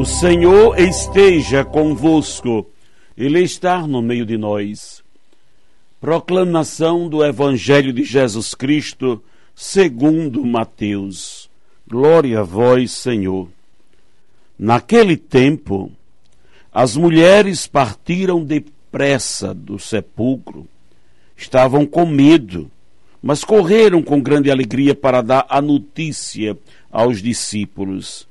[0.00, 2.66] O Senhor esteja convosco,
[3.14, 5.02] Ele está no meio de nós.
[6.00, 9.22] Proclamação do Evangelho de Jesus Cristo,
[9.54, 11.50] segundo Mateus.
[11.86, 13.46] Glória a vós, Senhor.
[14.58, 15.92] Naquele tempo,
[16.72, 20.66] as mulheres partiram depressa do sepulcro.
[21.36, 22.70] Estavam com medo,
[23.22, 26.56] mas correram com grande alegria para dar a notícia
[26.90, 28.29] aos discípulos.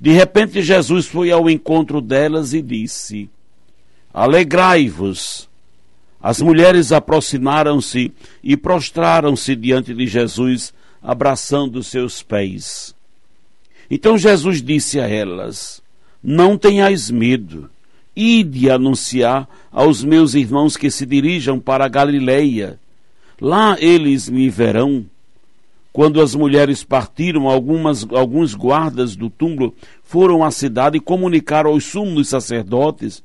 [0.00, 3.30] De repente, Jesus foi ao encontro delas e disse:
[4.12, 5.48] Alegrai-vos.
[6.22, 8.12] As mulheres aproximaram-se
[8.42, 12.94] e prostraram-se diante de Jesus, abraçando seus pés.
[13.90, 15.82] Então Jesus disse a elas:
[16.22, 17.70] Não tenhais medo.
[18.14, 22.80] Ide anunciar aos meus irmãos que se dirijam para a Galileia.
[23.40, 25.04] Lá eles me verão.
[25.96, 31.84] Quando as mulheres partiram, algumas, alguns guardas do túmulo foram à cidade e comunicaram aos
[31.84, 33.24] sumos sacerdotes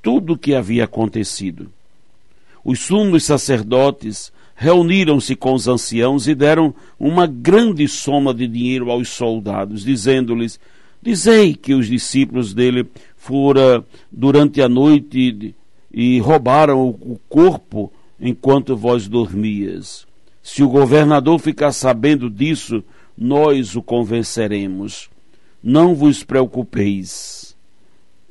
[0.00, 1.68] tudo o que havia acontecido.
[2.64, 9.08] Os sumos sacerdotes reuniram-se com os anciãos e deram uma grande soma de dinheiro aos
[9.08, 10.60] soldados, dizendo-lhes:
[11.02, 15.56] Dizei que os discípulos dele foram durante a noite
[15.92, 20.06] e roubaram o corpo enquanto vós dormias.
[20.42, 22.82] Se o governador ficar sabendo disso,
[23.16, 25.08] nós o convenceremos.
[25.62, 27.56] Não vos preocupeis.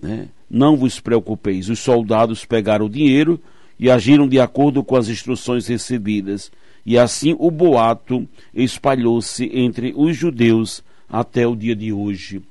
[0.02, 0.28] Né?
[0.50, 1.70] Não vos preocupeis.
[1.70, 3.40] Os soldados pegaram o dinheiro
[3.80, 6.52] e agiram de acordo com as instruções recebidas.
[6.86, 12.42] E assim o boato espalhou-se entre os judeus até o dia de hoje.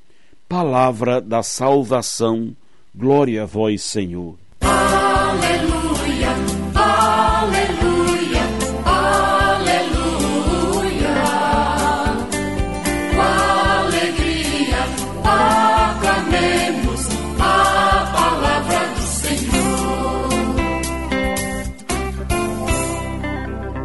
[0.48, 2.56] Palavra da salvação.
[2.94, 4.36] Glória a vós, Senhor.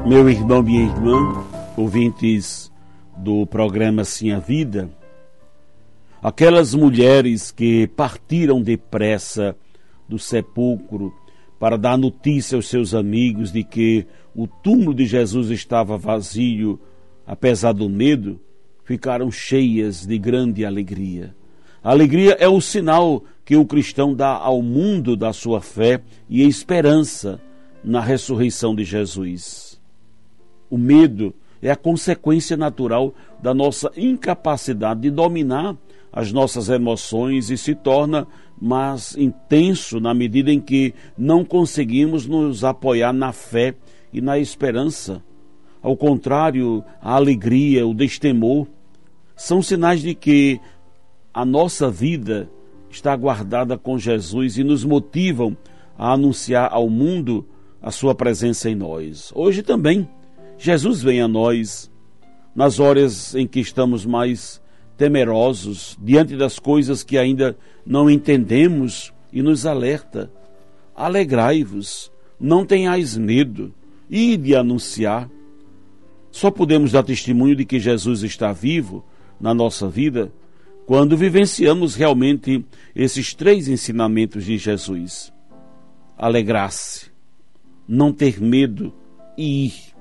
[0.05, 1.43] Meu irmão, minha irmã,
[1.75, 2.71] ouvintes
[3.17, 4.87] do programa Sim a Vida,
[6.21, 9.55] aquelas mulheres que partiram depressa
[10.07, 11.11] do sepulcro
[11.59, 14.05] para dar notícia aos seus amigos de que
[14.35, 16.79] o túmulo de Jesus estava vazio,
[17.25, 18.39] apesar do medo,
[18.83, 21.35] ficaram cheias de grande alegria.
[21.83, 25.99] A alegria é o sinal que o cristão dá ao mundo da sua fé
[26.29, 27.41] e esperança
[27.83, 29.64] na ressurreição de Jesus.
[30.69, 35.75] O medo é a consequência natural da nossa incapacidade de dominar
[36.11, 38.27] as nossas emoções e se torna
[38.59, 43.75] mais intenso na medida em que não conseguimos nos apoiar na fé
[44.13, 45.21] e na esperança.
[45.81, 48.65] Ao contrário, a alegria, o destemor
[49.35, 50.59] são sinais de que
[51.33, 52.49] a nossa vida
[52.89, 55.55] está guardada com Jesus e nos motivam
[55.97, 57.45] a anunciar ao mundo
[57.81, 59.31] a sua presença em nós.
[59.35, 60.07] Hoje também
[60.57, 61.91] Jesus vem a nós
[62.55, 64.61] nas horas em que estamos mais
[64.97, 70.31] temerosos, diante das coisas que ainda não entendemos e nos alerta.
[70.95, 73.73] Alegrai-vos, não tenhais medo,
[74.09, 75.29] ide anunciar.
[76.31, 79.03] Só podemos dar testemunho de que Jesus está vivo
[79.39, 80.31] na nossa vida
[80.85, 82.63] quando vivenciamos realmente
[82.95, 85.33] esses três ensinamentos de Jesus:
[86.17, 87.07] alegrar-se,
[87.87, 88.93] não ter medo
[89.37, 89.94] e ir.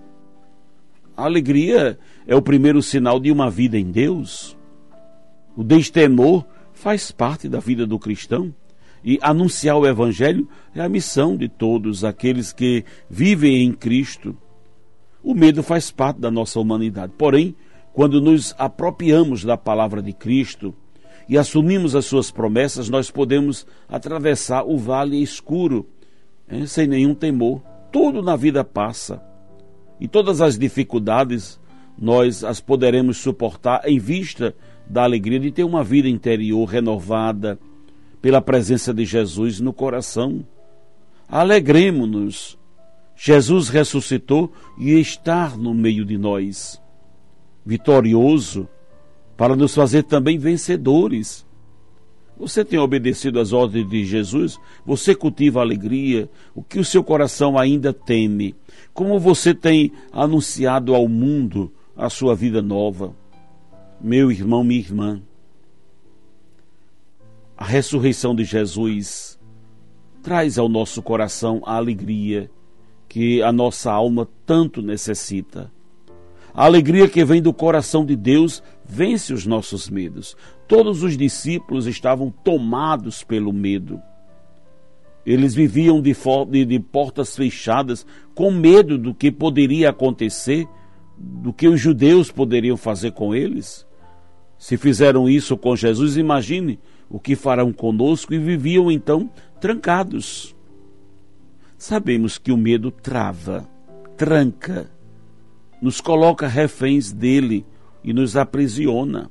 [1.17, 4.57] A alegria é o primeiro sinal de uma vida em Deus.
[5.57, 8.53] O destemor faz parte da vida do cristão.
[9.05, 14.37] E anunciar o Evangelho é a missão de todos aqueles que vivem em Cristo.
[15.23, 17.13] O medo faz parte da nossa humanidade.
[17.17, 17.55] Porém,
[17.93, 20.75] quando nos apropriamos da palavra de Cristo
[21.29, 25.87] e assumimos as suas promessas, nós podemos atravessar o vale escuro
[26.51, 27.63] hein, sem nenhum temor.
[27.93, 29.23] Tudo na vida passa
[30.05, 31.59] e todas as dificuldades
[31.99, 34.55] nós as poderemos suportar em vista
[34.87, 37.59] da alegria de ter uma vida interior renovada
[38.21, 40.45] pela presença de Jesus no coração.
[41.27, 42.59] Alegremos-nos.
[43.17, 46.79] Jesus ressuscitou e está no meio de nós.
[47.65, 48.69] vitorioso,
[49.39, 51.47] para nos fazer também vencedores.
[52.37, 54.61] Você tem obedecido às ordens de Jesus?
[54.85, 56.29] Você cultiva alegria?
[56.55, 58.55] O que o seu coração ainda teme?
[58.95, 63.13] Como você tem anunciado ao mundo a sua vida nova?
[64.01, 65.21] Meu irmão, minha irmã,
[67.57, 69.37] a ressurreição de Jesus
[70.23, 72.49] traz ao nosso coração a alegria
[73.09, 75.73] que a nossa alma tanto necessita.
[76.55, 80.37] A alegria que vem do coração de Deus vence os nossos medos.
[80.69, 84.01] Todos os discípulos estavam tomados pelo medo.
[85.27, 86.15] Eles viviam de,
[86.51, 90.67] de, de, portas fechadas, com medo do que poderia acontecer,
[91.17, 93.87] do que os judeus poderiam fazer com eles.
[94.59, 96.79] Se fizeram isso com Jesus, imagine
[97.09, 99.31] o que farão conosco e viviam então
[99.61, 100.55] trancados.
[101.77, 103.69] Sabemos que o medo trava,
[104.17, 104.91] tranca,
[105.81, 107.65] nos coloca reféns dele
[108.03, 109.31] e nos aprisiona.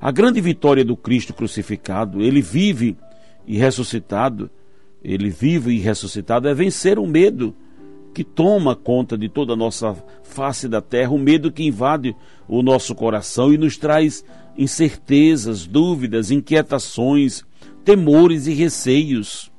[0.00, 2.96] A grande vitória do Cristo crucificado, ele vive
[3.46, 4.50] e ressuscitado,
[5.04, 7.54] ele vive e ressuscitado, é vencer o medo
[8.14, 12.16] que toma conta de toda a nossa face da terra, o medo que invade
[12.48, 14.24] o nosso coração e nos traz
[14.56, 17.44] incertezas, dúvidas, inquietações,
[17.84, 19.52] temores e receios.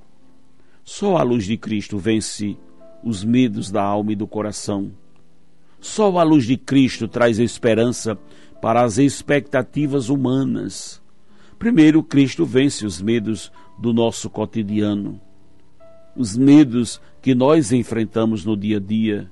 [0.84, 2.58] Só a luz de Cristo vence
[3.04, 4.92] os medos da alma e do coração.
[5.80, 8.18] Só a luz de Cristo traz esperança
[8.62, 11.02] para as expectativas humanas.
[11.60, 15.20] Primeiro, Cristo vence os medos do nosso cotidiano,
[16.16, 19.32] os medos que nós enfrentamos no dia a dia.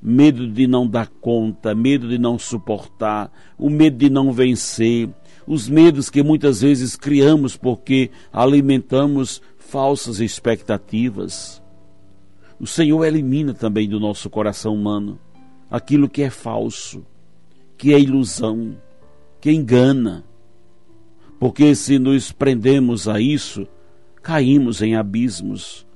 [0.00, 5.10] Medo de não dar conta, medo de não suportar, o medo de não vencer,
[5.46, 11.62] os medos que muitas vezes criamos porque alimentamos falsas expectativas.
[12.60, 15.18] O Senhor elimina também do nosso coração humano
[15.70, 17.04] aquilo que é falso,
[17.76, 18.76] que é ilusão,
[19.40, 20.24] que engana.
[21.38, 23.66] Porque se nos prendemos a isso,
[24.22, 25.86] caímos em abismos.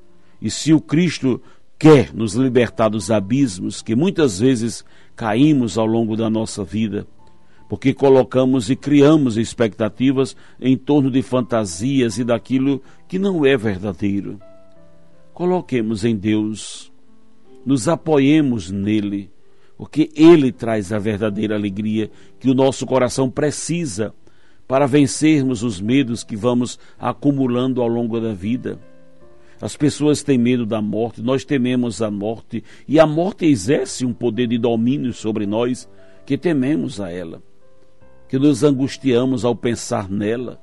[0.43, 1.41] E se o Cristo
[1.79, 4.85] quer nos libertar dos abismos que muitas vezes
[5.15, 7.06] caímos ao longo da nossa vida,
[7.69, 14.41] porque colocamos e criamos expectativas em torno de fantasias e daquilo que não é verdadeiro.
[15.33, 16.93] Coloquemos em Deus,
[17.65, 19.31] nos apoiemos nele,
[19.79, 22.11] porque Ele traz a verdadeira alegria
[22.41, 24.12] que o nosso coração precisa
[24.67, 28.81] para vencermos os medos que vamos acumulando ao longo da vida.
[29.62, 34.12] As pessoas têm medo da morte, nós tememos a morte, e a morte exerce um
[34.12, 35.88] poder de domínio sobre nós
[36.26, 37.41] que tememos a ela,
[38.29, 40.61] que nos angustiamos ao pensar nela.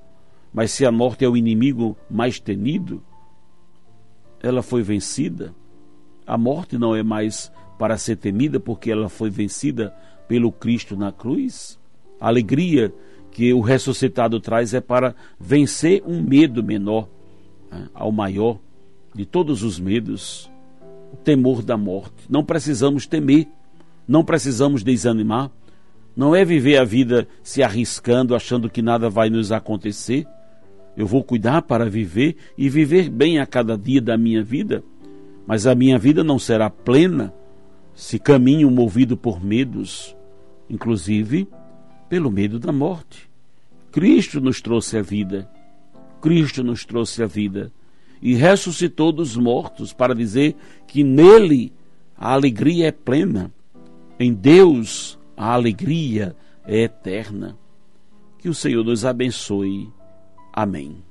[0.53, 3.01] Mas se a morte é o inimigo mais temido,
[4.43, 5.55] ela foi vencida.
[6.27, 9.95] A morte não é mais para ser temida porque ela foi vencida
[10.27, 11.79] pelo Cristo na cruz?
[12.19, 12.93] A alegria
[13.31, 17.07] que o ressuscitado traz é para vencer um medo menor
[17.71, 18.59] né, ao maior
[19.13, 20.49] de todos os medos,
[21.11, 22.25] o temor da morte.
[22.29, 23.47] Não precisamos temer,
[24.07, 25.51] não precisamos desanimar.
[26.15, 30.27] Não é viver a vida se arriscando, achando que nada vai nos acontecer.
[30.97, 34.83] Eu vou cuidar para viver e viver bem a cada dia da minha vida,
[35.47, 37.33] mas a minha vida não será plena
[37.93, 40.15] se caminho movido por medos,
[40.69, 41.47] inclusive
[42.09, 43.29] pelo medo da morte.
[43.91, 45.49] Cristo nos trouxe a vida.
[46.21, 47.71] Cristo nos trouxe a vida
[48.21, 50.55] e ressuscitou dos mortos para dizer
[50.87, 51.71] que nele
[52.17, 53.51] a alegria é plena.
[54.19, 56.35] Em Deus a alegria
[56.65, 57.57] é eterna.
[58.37, 59.89] Que o Senhor nos abençoe.
[60.53, 61.08] Amém.